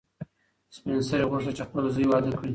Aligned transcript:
سپین 0.75 0.99
سرې 1.09 1.25
غوښتل 1.31 1.53
چې 1.57 1.63
خپل 1.69 1.83
زوی 1.95 2.05
واده 2.09 2.29
کړي. 2.39 2.49